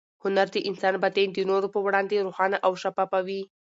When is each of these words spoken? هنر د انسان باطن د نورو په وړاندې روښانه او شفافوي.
هنر 0.23 0.47
د 0.55 0.57
انسان 0.69 0.93
باطن 1.03 1.29
د 1.33 1.39
نورو 1.49 1.67
په 1.73 1.79
وړاندې 1.85 2.23
روښانه 2.25 2.57
او 2.65 2.71
شفافوي. 2.81 3.41